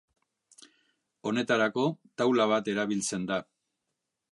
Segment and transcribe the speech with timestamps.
[1.31, 1.85] Honetarako
[2.23, 3.41] taula bat erabiltzen da.